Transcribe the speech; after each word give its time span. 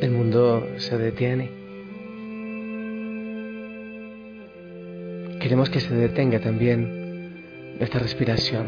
el 0.00 0.10
mundo 0.10 0.66
se 0.76 0.98
detiene. 0.98 1.50
Queremos 5.40 5.70
que 5.70 5.80
se 5.80 5.94
detenga 5.94 6.40
también 6.40 7.76
nuestra 7.78 8.00
respiración. 8.00 8.66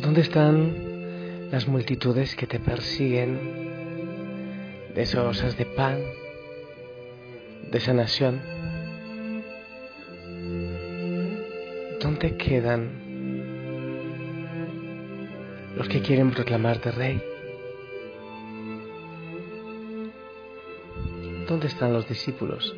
¿Dónde 0.00 0.22
están 0.22 1.50
las 1.52 1.68
multitudes 1.68 2.34
que 2.34 2.46
te 2.46 2.58
persiguen? 2.58 3.38
Deseosas 4.94 5.56
de 5.56 5.66
pan, 5.66 5.98
de 7.70 7.80
sanación. 7.80 8.40
¿Dónde 12.00 12.36
quedan 12.36 13.09
los 15.76 15.88
que 15.88 16.00
quieren 16.00 16.30
proclamarte 16.30 16.90
rey. 16.90 17.22
¿Dónde 21.48 21.66
están 21.66 21.92
los 21.92 22.08
discípulos? 22.08 22.74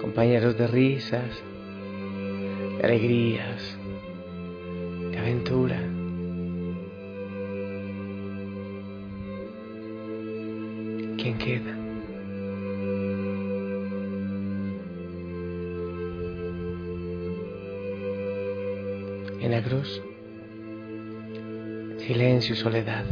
Compañeros 0.00 0.56
de 0.58 0.66
risas, 0.66 1.42
de 2.78 2.84
alegrías, 2.84 3.78
de 5.10 5.18
aventura. 5.18 5.78
¿Quién 11.18 11.38
queda? 11.38 11.78
En 19.40 19.50
la 19.50 19.62
cruz 19.62 20.02
silencio 22.12 22.52
y 22.52 22.58
soledad. 22.58 23.06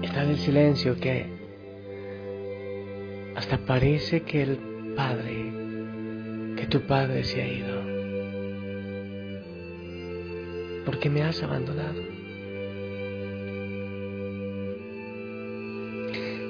Está 0.00 0.22
en 0.22 0.30
el 0.30 0.38
silencio 0.38 0.98
que 0.98 1.26
hasta 3.36 3.58
parece 3.58 4.22
que 4.22 4.42
el 4.42 4.58
Padre, 4.96 5.52
que 6.56 6.66
tu 6.66 6.80
Padre 6.86 7.24
se 7.24 7.42
ha 7.42 7.46
ido. 7.46 7.78
Porque 10.86 11.10
me 11.10 11.22
has 11.22 11.42
abandonado. 11.42 12.00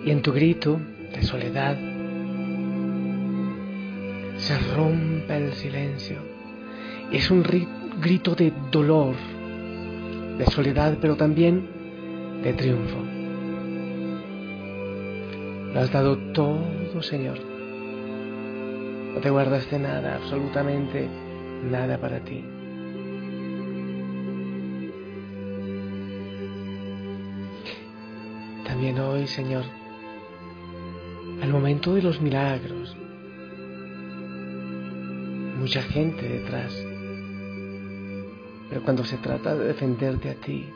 Y 0.05 0.11
en 0.11 0.23
tu 0.23 0.33
grito 0.33 0.81
de 1.13 1.23
soledad 1.25 1.77
se 4.37 4.57
rompe 4.77 5.37
el 5.37 5.53
silencio. 5.55 6.19
Es 7.11 7.33
un 7.33 7.43
ritmo 7.43 7.74
grito 8.01 8.35
de 8.35 8.53
dolor, 8.71 9.15
de 10.39 10.47
soledad, 10.47 10.99
pero 11.01 11.17
también 11.17 11.69
de 12.43 12.53
triunfo. 12.53 12.99
Lo 15.73 15.81
has 15.81 15.93
dado 15.93 16.17
todo, 16.33 17.03
Señor. 17.03 17.39
No 19.15 19.21
te 19.21 19.31
guardaste 19.31 19.79
nada, 19.79 20.17
absolutamente 20.17 21.09
nada 21.71 21.99
para 21.99 22.21
ti. 22.21 22.45
También 28.65 28.99
hoy, 28.99 29.27
Señor, 29.27 29.65
al 31.43 31.51
momento 31.51 31.95
de 31.95 32.03
los 32.03 32.21
milagros, 32.21 32.97
mucha 35.59 35.83
gente 35.83 36.29
detrás 36.29 36.94
pero 38.75 38.85
cuando 38.85 39.05
se 39.05 39.19
trata 39.19 39.55
de 39.55 39.67
defenderte 39.67 40.31
a 40.31 40.35
ti 40.35 40.69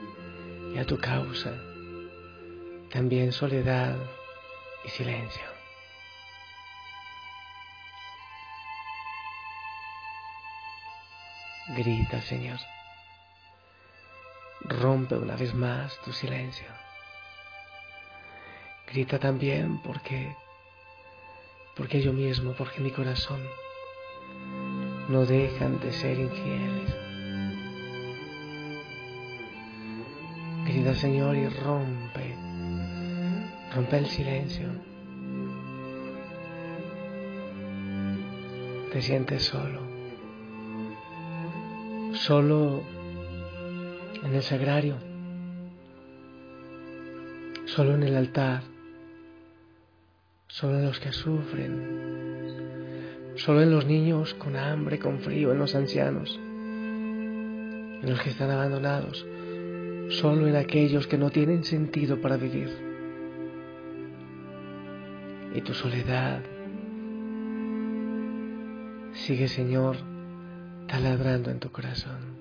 y 0.72 0.78
a 0.78 0.86
tu 0.86 0.98
causa, 0.98 1.52
también 2.92 3.32
soledad 3.32 3.96
y 4.84 4.88
silencio. 4.90 5.42
Grita, 11.76 12.22
Señor. 12.22 12.60
Rompe 14.60 15.16
una 15.16 15.34
vez 15.34 15.52
más 15.54 15.98
tu 16.02 16.12
silencio. 16.12 16.68
Grita 18.92 19.18
también 19.18 19.82
porque, 19.82 20.36
porque 21.74 22.00
yo 22.00 22.12
mismo, 22.12 22.52
porque 22.52 22.78
mi 22.78 22.92
corazón 22.92 23.40
no 25.08 25.26
dejan 25.26 25.80
de 25.80 25.92
ser 25.92 26.16
infieles. 26.20 26.97
Señor, 30.94 31.36
y 31.36 31.46
rompe, 31.48 32.34
rompe 33.74 33.98
el 33.98 34.06
silencio. 34.06 34.68
Te 38.92 39.02
sientes 39.02 39.42
solo, 39.42 39.82
solo 42.14 42.82
en 44.24 44.34
el 44.34 44.42
sagrario, 44.42 44.96
solo 47.66 47.94
en 47.94 48.02
el 48.04 48.16
altar, 48.16 48.62
solo 50.46 50.78
en 50.78 50.86
los 50.86 50.98
que 51.00 51.12
sufren, 51.12 51.74
solo 53.36 53.62
en 53.62 53.70
los 53.70 53.84
niños 53.84 54.34
con 54.34 54.56
hambre, 54.56 54.98
con 54.98 55.20
frío, 55.20 55.52
en 55.52 55.58
los 55.58 55.74
ancianos, 55.74 56.40
en 56.40 58.08
los 58.08 58.20
que 58.20 58.30
están 58.30 58.50
abandonados 58.50 59.26
solo 60.08 60.48
en 60.48 60.56
aquellos 60.56 61.06
que 61.06 61.18
no 61.18 61.30
tienen 61.30 61.64
sentido 61.64 62.20
para 62.20 62.36
vivir. 62.36 62.70
Y 65.54 65.60
tu 65.60 65.74
soledad 65.74 66.42
sigue, 69.12 69.48
Señor, 69.48 69.96
taladrando 70.86 71.50
en 71.50 71.58
tu 71.58 71.70
corazón. 71.70 72.38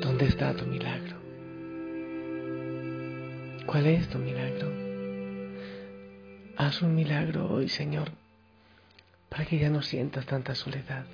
¿Dónde 0.00 0.26
está 0.26 0.54
tu 0.54 0.66
milagro? 0.66 1.16
¿Cuál 3.66 3.86
es 3.86 4.08
tu 4.08 4.18
milagro? 4.18 4.68
Haz 6.56 6.82
un 6.82 6.94
milagro 6.94 7.48
hoy, 7.50 7.68
Señor 7.68 8.19
para 9.30 9.46
que 9.46 9.58
ya 9.58 9.70
no 9.70 9.80
sientas 9.80 10.26
tanta 10.26 10.54
soledad. 10.54 11.06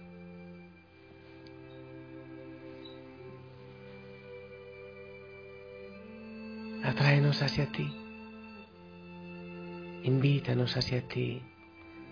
Atráenos 6.83 7.43
hacia 7.43 7.67
ti, 7.67 7.87
invítanos 10.03 10.77
hacia 10.77 11.07
ti, 11.07 11.43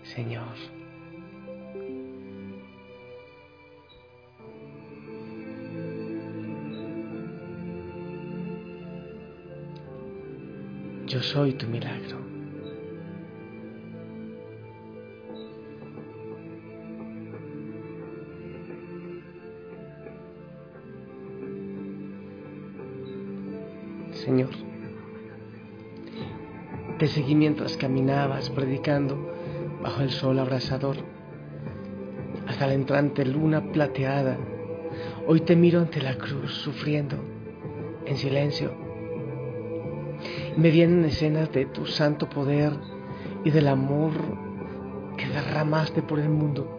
Señor. 0.03 0.55
Yo 11.07 11.21
soy 11.21 11.53
tu 11.53 11.67
milagro. 11.67 12.34
Señor, 24.25 24.49
te 26.99 27.07
seguí 27.07 27.35
mientras 27.35 27.77
caminabas 27.77 28.49
predicando 28.49 29.31
bajo 29.81 30.01
el 30.01 30.09
sol 30.09 30.39
abrasador, 30.39 30.97
hasta 32.47 32.67
la 32.67 32.73
entrante 32.73 33.25
luna 33.25 33.71
plateada. 33.71 34.37
Hoy 35.27 35.41
te 35.41 35.55
miro 35.55 35.79
ante 35.79 36.01
la 36.01 36.17
cruz 36.17 36.51
sufriendo 36.55 37.17
en 38.05 38.17
silencio 38.17 38.85
me 40.57 40.71
vienen 40.71 41.03
escenas 41.05 41.51
de 41.51 41.65
tu 41.65 41.85
santo 41.85 42.29
poder 42.29 42.71
y 43.43 43.51
del 43.51 43.67
amor 43.67 44.13
que 45.17 45.27
derramaste 45.27 46.01
por 46.01 46.19
el 46.19 46.29
mundo. 46.29 46.74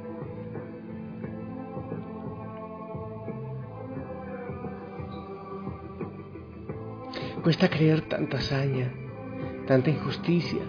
Cuesta 7.46 7.70
creer 7.70 8.00
tanta 8.08 8.38
hazaña, 8.38 8.92
tanta 9.68 9.88
injusticia. 9.88 10.62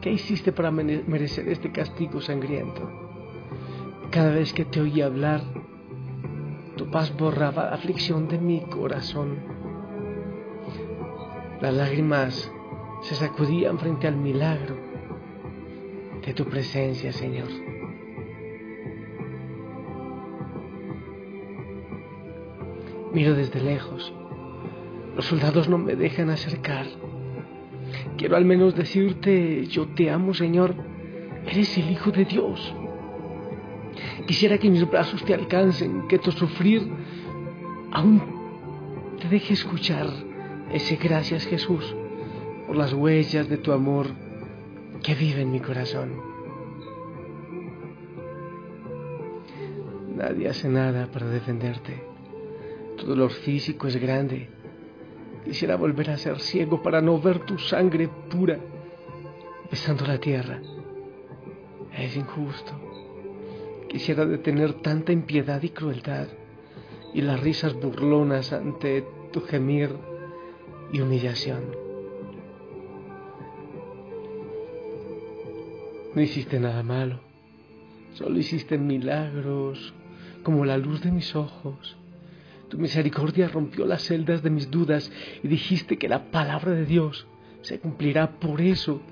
¿Qué 0.00 0.10
hiciste 0.10 0.50
para 0.50 0.72
merecer 0.72 1.48
este 1.48 1.70
castigo 1.70 2.20
sangriento? 2.20 2.90
Cada 4.10 4.32
vez 4.32 4.52
que 4.52 4.64
te 4.64 4.80
oí 4.80 5.02
hablar, 5.02 5.40
tu 6.76 6.90
paz 6.90 7.16
borraba 7.16 7.66
la 7.66 7.76
aflicción 7.76 8.26
de 8.26 8.40
mi 8.40 8.58
corazón. 8.62 9.36
Las 11.60 11.74
lágrimas 11.74 12.50
se 13.02 13.14
sacudían 13.14 13.78
frente 13.78 14.08
al 14.08 14.16
milagro 14.16 14.74
de 16.26 16.34
tu 16.34 16.44
presencia, 16.46 17.12
Señor. 17.12 17.50
Miro 23.12 23.36
desde 23.36 23.60
lejos. 23.60 24.12
Los 25.20 25.26
soldados 25.26 25.68
no 25.68 25.76
me 25.76 25.96
dejan 25.96 26.30
acercar. 26.30 26.86
Quiero 28.16 28.36
al 28.36 28.46
menos 28.46 28.74
decirte, 28.74 29.66
yo 29.66 29.88
te 29.88 30.10
amo, 30.10 30.32
Señor. 30.32 30.74
Eres 31.46 31.76
el 31.76 31.90
Hijo 31.90 32.10
de 32.10 32.24
Dios. 32.24 32.74
Quisiera 34.26 34.56
que 34.56 34.70
mis 34.70 34.88
brazos 34.88 35.22
te 35.22 35.34
alcancen, 35.34 36.08
que 36.08 36.18
tu 36.18 36.32
sufrir 36.32 36.90
aún 37.92 38.22
te 39.20 39.28
deje 39.28 39.52
escuchar 39.52 40.06
ese 40.72 40.96
gracias 40.96 41.44
Jesús 41.44 41.94
por 42.66 42.76
las 42.76 42.94
huellas 42.94 43.46
de 43.46 43.58
tu 43.58 43.72
amor 43.72 44.06
que 45.02 45.14
vive 45.14 45.42
en 45.42 45.52
mi 45.52 45.60
corazón. 45.60 46.12
Nadie 50.16 50.48
hace 50.48 50.70
nada 50.70 51.08
para 51.12 51.26
defenderte. 51.26 52.02
Tu 52.96 53.04
dolor 53.04 53.30
físico 53.32 53.86
es 53.86 53.96
grande. 53.96 54.59
Quisiera 55.44 55.76
volver 55.76 56.10
a 56.10 56.16
ser 56.16 56.38
ciego 56.40 56.82
para 56.82 57.00
no 57.00 57.20
ver 57.20 57.40
tu 57.40 57.58
sangre 57.58 58.08
pura 58.30 58.58
besando 59.70 60.06
la 60.06 60.18
tierra. 60.18 60.60
Es 61.96 62.16
injusto. 62.16 62.72
Quisiera 63.88 64.24
detener 64.24 64.74
tanta 64.74 65.12
impiedad 65.12 65.62
y 65.62 65.70
crueldad 65.70 66.28
y 67.12 67.22
las 67.22 67.40
risas 67.40 67.74
burlonas 67.74 68.52
ante 68.52 69.04
tu 69.32 69.40
gemir 69.40 69.90
y 70.92 71.00
humillación. 71.00 71.64
No 76.14 76.20
hiciste 76.20 76.58
nada 76.58 76.82
malo, 76.82 77.20
solo 78.14 78.38
hiciste 78.38 78.78
milagros 78.78 79.94
como 80.42 80.64
la 80.64 80.76
luz 80.76 81.02
de 81.02 81.12
mis 81.12 81.36
ojos. 81.36 81.99
Tu 82.70 82.78
misericordia 82.78 83.48
rompió 83.48 83.84
las 83.84 84.04
celdas 84.04 84.42
de 84.42 84.50
mis 84.50 84.70
dudas 84.70 85.10
y 85.42 85.48
dijiste 85.48 85.98
que 85.98 86.08
la 86.08 86.30
palabra 86.30 86.70
de 86.70 86.86
Dios 86.86 87.26
se 87.62 87.80
cumplirá. 87.80 88.38
Por 88.38 88.60
eso 88.60 89.02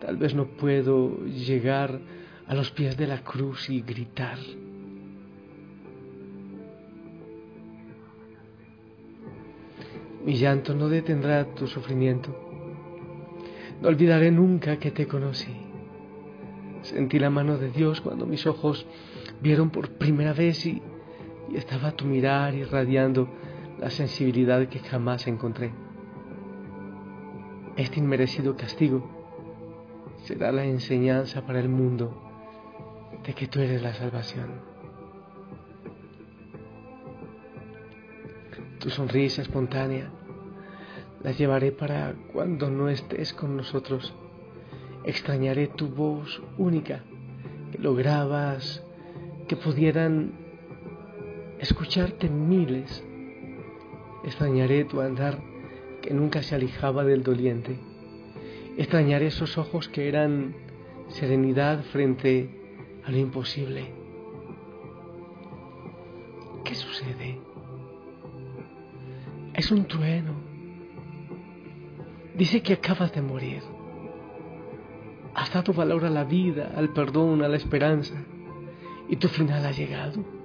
tal 0.00 0.16
vez 0.16 0.34
no 0.34 0.48
puedo 0.48 1.24
llegar 1.24 2.00
a 2.48 2.54
los 2.54 2.72
pies 2.72 2.96
de 2.96 3.06
la 3.06 3.22
cruz 3.22 3.70
y 3.70 3.82
gritar. 3.82 4.38
Mi 10.24 10.34
llanto 10.34 10.74
no 10.74 10.88
detendrá 10.88 11.54
tu 11.54 11.68
sufrimiento. 11.68 12.34
No 13.80 13.88
olvidaré 13.88 14.32
nunca 14.32 14.78
que 14.78 14.90
te 14.90 15.06
conocí. 15.06 15.54
Sentí 16.82 17.20
la 17.20 17.30
mano 17.30 17.58
de 17.58 17.70
Dios 17.70 18.00
cuando 18.00 18.26
mis 18.26 18.44
ojos 18.46 18.86
vieron 19.40 19.70
por 19.70 19.90
primera 19.90 20.32
vez 20.32 20.66
y, 20.66 20.82
estaba 21.56 21.92
tu 21.92 22.04
mirar 22.04 22.54
irradiando 22.54 23.28
la 23.78 23.90
sensibilidad 23.90 24.66
que 24.68 24.78
jamás 24.80 25.26
encontré. 25.26 25.72
Este 27.76 27.98
inmerecido 27.98 28.56
castigo 28.56 29.08
será 30.24 30.52
la 30.52 30.64
enseñanza 30.64 31.44
para 31.46 31.60
el 31.60 31.68
mundo 31.68 32.20
de 33.26 33.34
que 33.34 33.46
tú 33.46 33.60
eres 33.60 33.82
la 33.82 33.94
salvación. 33.94 34.74
tu 38.84 38.90
sonrisa 38.90 39.40
espontánea, 39.40 40.10
la 41.22 41.32
llevaré 41.32 41.72
para 41.72 42.14
cuando 42.34 42.68
no 42.68 42.90
estés 42.90 43.32
con 43.32 43.56
nosotros. 43.56 44.12
Extrañaré 45.04 45.68
tu 45.68 45.88
voz 45.88 46.42
única, 46.58 47.02
que 47.72 47.78
lograbas 47.78 48.84
que 49.48 49.56
pudieran 49.56 50.32
escucharte 51.64 52.28
miles. 52.28 53.02
Extrañaré 54.22 54.84
tu 54.84 55.00
andar 55.00 55.42
que 56.02 56.12
nunca 56.12 56.42
se 56.42 56.54
alejaba 56.54 57.04
del 57.04 57.22
doliente. 57.22 57.78
Extrañaré 58.76 59.28
esos 59.28 59.56
ojos 59.56 59.88
que 59.88 60.08
eran 60.08 60.54
serenidad 61.08 61.82
frente 61.84 62.50
a 63.04 63.10
lo 63.10 63.16
imposible. 63.16 63.92
¿Qué 66.64 66.74
sucede? 66.74 67.40
Es 69.54 69.70
un 69.70 69.86
trueno. 69.86 70.34
Dice 72.34 72.62
que 72.62 72.74
acabas 72.74 73.12
de 73.12 73.22
morir. 73.22 73.62
Has 75.34 75.52
dado 75.52 75.72
valor 75.72 76.04
a 76.04 76.10
la 76.10 76.24
vida, 76.24 76.72
al 76.76 76.90
perdón, 76.90 77.42
a 77.42 77.48
la 77.48 77.56
esperanza. 77.56 78.16
Y 79.08 79.16
tu 79.16 79.28
final 79.28 79.64
ha 79.64 79.72
llegado. 79.72 80.43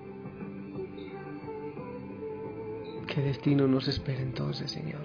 ¿Qué 3.09 3.21
destino 3.21 3.67
nos 3.67 3.87
espera 3.87 4.21
entonces, 4.21 4.69
Señor? 4.69 5.01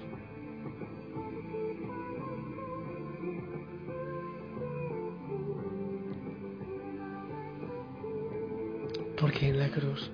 Porque 9.18 9.48
en 9.48 9.58
la 9.58 9.70
cruz, 9.70 10.12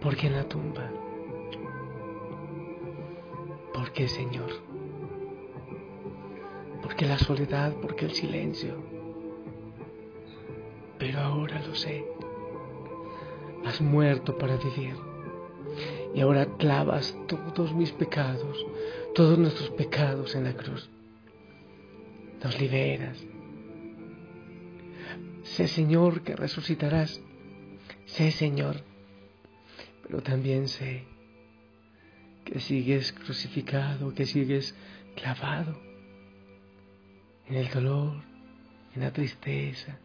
porque 0.00 0.26
en 0.26 0.32
la 0.32 0.48
tumba. 0.48 0.90
¿Por 3.72 3.92
qué, 3.92 4.08
Señor? 4.08 4.50
Porque 6.82 7.06
la 7.06 7.18
soledad, 7.18 7.72
porque 7.80 8.06
el 8.06 8.12
silencio. 8.14 8.74
Pero 10.98 11.20
ahora 11.20 11.64
lo 11.64 11.76
sé. 11.76 12.04
Has 13.64 13.80
muerto 13.80 14.36
para 14.36 14.56
vivir. 14.56 14.96
Y 16.14 16.20
ahora 16.20 16.46
clavas 16.56 17.16
todos 17.26 17.74
mis 17.74 17.92
pecados, 17.92 18.64
todos 19.14 19.38
nuestros 19.38 19.70
pecados 19.70 20.34
en 20.34 20.44
la 20.44 20.54
cruz. 20.54 20.88
Nos 22.42 22.58
liberas. 22.60 23.18
Sé, 25.42 25.68
Señor, 25.68 26.22
que 26.22 26.36
resucitarás. 26.36 27.20
Sé, 28.06 28.30
Señor. 28.30 28.82
Pero 30.02 30.22
también 30.22 30.68
sé 30.68 31.04
que 32.44 32.60
sigues 32.60 33.12
crucificado, 33.12 34.14
que 34.14 34.24
sigues 34.24 34.74
clavado 35.16 35.78
en 37.46 37.56
el 37.56 37.68
dolor, 37.68 38.22
en 38.94 39.02
la 39.02 39.12
tristeza, 39.12 39.98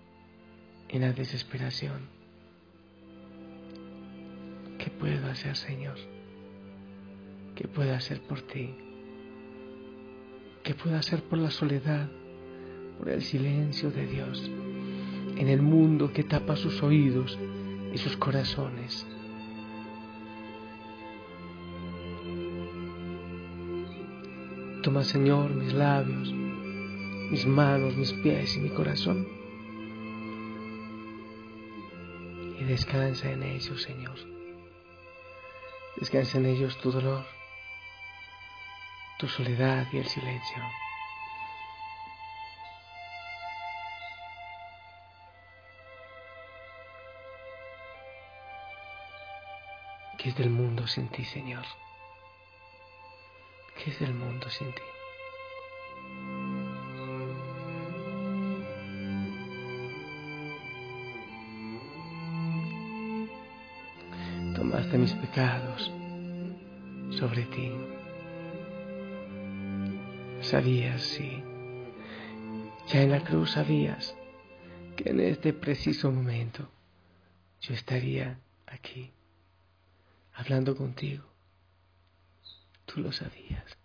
en 0.90 1.02
la 1.02 1.14
desesperación. 1.14 2.13
¿Qué 4.84 4.90
puedo 4.90 5.28
hacer, 5.32 5.56
Señor? 5.56 5.96
¿Qué 7.56 7.70
puedo 7.70 7.94
hacer 7.96 8.20
por 8.22 8.42
ti? 8.42 8.76
¿Qué 10.62 10.74
puedo 10.74 10.98
hacer 10.98 11.24
por 11.24 11.40
la 11.40 11.52
soledad, 11.52 12.10
por 12.98 13.08
el 13.08 13.22
silencio 13.22 13.92
de 13.92 14.06
Dios, 14.08 14.52
en 15.38 15.48
el 15.48 15.62
mundo 15.62 16.12
que 16.12 16.26
tapa 16.26 16.58
sus 16.58 16.84
oídos 16.84 17.40
y 17.94 17.98
sus 17.98 18.18
corazones? 18.18 19.08
Toma, 24.82 25.06
Señor, 25.06 25.50
mis 25.52 25.74
labios 25.74 26.34
mis 27.32 27.48
manos, 27.48 27.96
mis 27.96 28.14
pies 28.14 28.58
y 28.58 28.60
mi 28.60 28.70
corazón. 28.70 29.28
Y 32.60 32.64
descansa 32.66 33.32
en 33.32 33.42
ellos, 33.42 33.82
Señor. 33.82 34.33
Descansa 35.96 36.38
en 36.38 36.48
ellos 36.48 36.78
tu 36.80 36.92
dolor, 36.92 37.26
tu 39.20 39.28
soledad 39.28 39.88
y 39.92 40.00
el 40.00 40.08
silencio. 40.08 40.64
¿Qué 50.18 50.30
es 50.30 50.36
del 50.36 50.50
mundo 50.50 50.88
sin 50.88 51.10
ti, 51.10 51.26
Señor? 51.26 51.66
¿Qué 53.76 53.92
es 53.92 54.00
del 54.00 54.14
mundo 54.14 54.50
sin 54.50 54.74
ti? 54.74 54.82
Tomaste 64.94 65.16
mis 65.16 65.28
pecados 65.28 65.92
sobre 67.18 67.44
ti. 67.46 67.72
Sabías, 70.42 71.02
sí, 71.02 71.44
ya 72.90 73.02
en 73.02 73.10
la 73.10 73.24
cruz 73.24 73.54
sabías 73.54 74.16
que 74.96 75.10
en 75.10 75.20
este 75.20 75.52
preciso 75.52 76.12
momento 76.12 76.70
yo 77.62 77.74
estaría 77.74 78.40
aquí 78.68 79.12
hablando 80.34 80.76
contigo. 80.76 81.24
Tú 82.86 83.02
lo 83.02 83.12
sabías. 83.12 83.78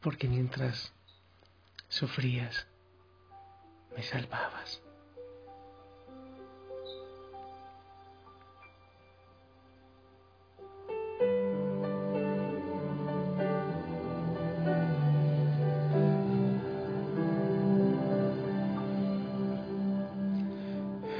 Porque 0.00 0.28
mientras 0.28 0.92
sufrías, 1.88 2.68
me 3.96 4.04
salvabas. 4.04 4.83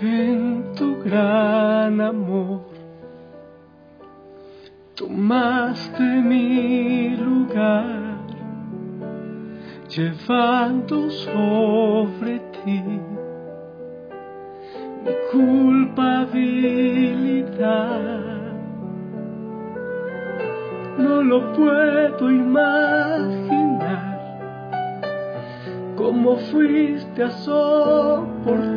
En 0.02 0.74
tu 0.74 0.96
gran 1.04 2.00
amor 2.00 2.62
tomaste 4.96 6.02
mi 6.02 7.16
lugar, 7.16 8.16
llevando 9.88 11.08
sobre 11.10 12.40
ti 12.40 12.82
mi 15.04 15.12
culpabilidad. 15.30 16.42
No 20.98 21.22
lo 21.22 21.52
puedo 21.52 22.30
imaginar 22.32 23.84
cómo 25.96 26.36
fuiste 26.36 27.22
a 27.22 27.30
soportar 27.30 28.74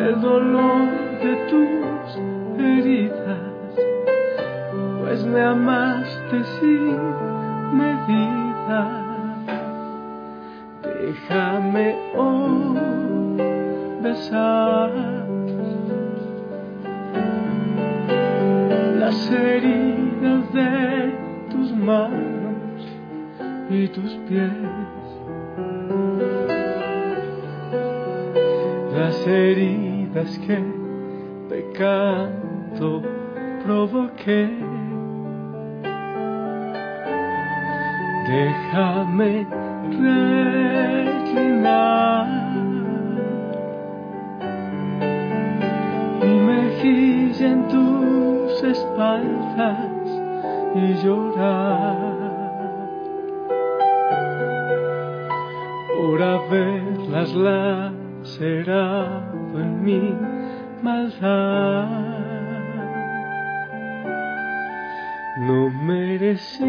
el 0.00 0.20
dolor 0.20 0.90
de 1.22 1.34
tus 1.50 2.62
heridas 2.62 3.48
pues 5.00 5.24
me 5.24 5.40
amaste 5.40 6.44
sin 6.60 6.96
medida. 7.72 8.80
Déjame 10.82 11.96
hoy 12.16 12.78
besar 14.02 14.90
las 18.98 19.32
heridas 19.32 20.52
de 20.52 21.12
tus 21.50 21.72
manos 21.72 22.86
y 23.70 23.88
tus 23.88 24.12
pies. 24.28 24.52
Las 28.94 29.26
heridas 29.26 29.87
que 30.26 30.58
pecando 31.48 33.02
provoqué. 33.64 34.50
déjame 38.28 39.46
reclinar. 40.02 42.26
Mi 46.20 46.34
mejilla 46.52 47.46
en 47.54 47.60
tus 47.68 48.52
espaldas 48.62 50.06
y 50.74 50.76
llorar. 51.02 52.28
Por 55.96 56.22
haberlas 56.22 57.30
en 57.34 57.92
mi 59.88 60.14
maldad. 60.82 61.88
no 65.46 65.70
merecía 65.70 66.68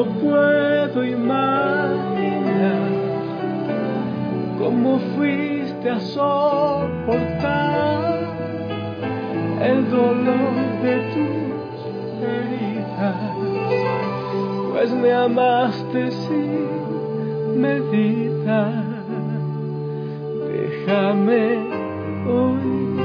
lo 0.00 0.06
puedo 0.06 1.04
imaginar 1.04 2.88
cómo 4.58 4.98
fuiste 5.14 5.90
a 5.90 6.00
soportar 6.00 7.50
el 9.60 9.90
dolor 9.90 10.54
de 10.84 10.94
tus 11.12 11.84
heridas, 12.24 13.16
pues 14.72 14.90
me 14.92 15.12
amaste 15.12 16.10
sin 16.12 17.60
medida. 17.60 18.72
Déjame 20.48 21.42
hoy 22.26 22.96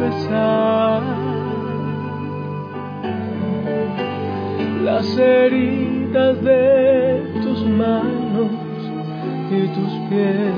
besar. 0.00 1.02
las 4.82 5.16
heridas 5.16 5.91
de 6.12 7.40
tus 7.42 7.64
manos 7.66 8.50
y 9.50 9.66
tus 9.68 9.92
pies, 10.10 10.52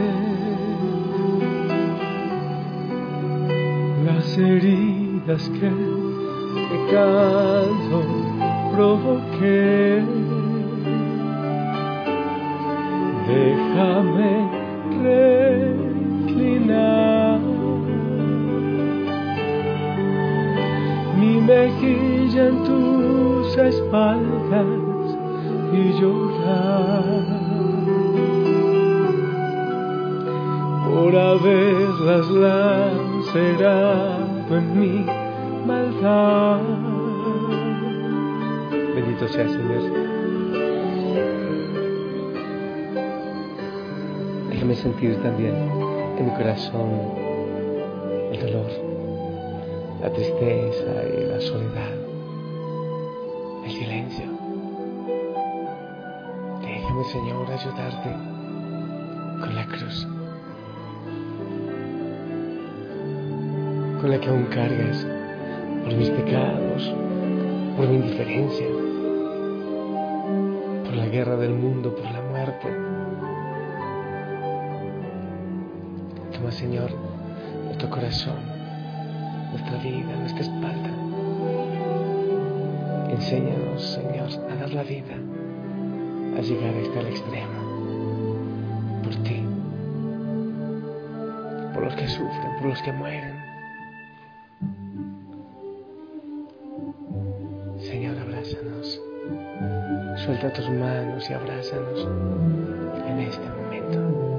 las 4.05 4.37
heridas 4.37 5.49
que 5.51 5.71
pecado 6.71 8.03
provoqué. 8.75 10.03
Déjame 13.29 14.33
reclinar. 16.25 17.39
Mi 21.17 21.35
mejilla 21.41 22.49
en 22.49 22.57
tu 22.65 22.75
espaldas 23.57 24.84
y 25.75 25.93
llorar 26.01 27.25
por 30.87 31.17
haberlas 31.17 32.31
lacerado 33.31 33.77
en 34.57 34.81
mi 34.81 35.05
maldad. 35.67 36.61
Bendito 38.95 39.27
sea 39.29 39.49
Señor. 39.49 39.83
Déjame 44.51 44.75
sentir 44.77 45.17
también 45.23 45.57
en 46.19 46.25
mi 46.27 46.31
corazón 46.37 46.91
el 48.33 48.41
dolor, 48.41 48.71
la 50.01 50.11
tristeza 50.13 51.05
y 51.19 51.25
la 51.27 51.41
soledad 51.41 51.94
ayudarte 57.55 58.11
con 59.41 59.55
la 59.55 59.67
cruz. 59.67 60.07
Con 64.01 64.11
la 64.11 64.21
que 64.21 64.29
aún 64.29 64.47
cargas 64.47 65.07
por 65.85 65.95
mis 65.95 66.11
pecados, 66.11 66.95
por 67.77 67.89
mi 67.89 67.97
indiferencia, 67.97 68.67
por 70.85 70.95
la 70.95 71.07
guerra 71.07 71.37
del 71.37 71.55
mundo, 71.55 71.95
por 71.95 72.11
la 72.11 72.23
muerte. 72.23 72.69
Toma, 76.33 76.51
Señor, 76.51 76.91
nuestro 77.67 77.89
corazón, 77.89 78.39
nuestra 79.53 79.79
vida, 79.79 80.17
nuestra 80.19 80.43
espalda. 80.43 80.91
Enséñanos, 83.11 83.83
Señor, 83.83 84.29
a 84.51 84.57
dar 84.57 84.71
la 84.73 84.83
vida, 84.83 85.15
a 86.37 86.41
llegar 86.41 86.75
hasta 86.75 87.01
el 87.01 87.07
extremo, 87.07 87.59
por 89.03 89.15
ti, 89.23 89.45
por 91.73 91.85
los 91.85 91.95
que 91.95 92.09
sufren, 92.09 92.57
por 92.59 92.69
los 92.69 92.83
que 92.83 92.93
mueren. 92.93 93.45
Señor, 97.79 98.19
abrázanos. 98.19 99.01
Suelta 100.25 100.53
tus 100.53 100.69
manos 100.71 101.29
y 101.29 101.33
abrázanos 101.33 102.09
en 103.07 103.21
este 103.21 103.49
momento. 103.49 104.34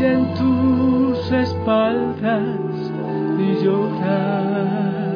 En 0.00 0.34
tus 0.34 1.32
espaldas 1.32 2.90
y 3.38 3.64
llorar 3.64 5.14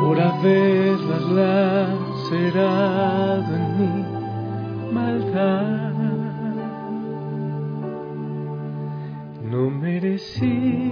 por 0.00 0.20
haberlas 0.20 1.24
lacerado 2.30 3.50
en 3.56 3.66
mi 3.78 3.94
maldad. 4.92 5.92
No 9.50 9.70
merecía 9.70 10.91